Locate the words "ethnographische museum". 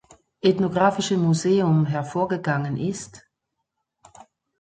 0.41-1.85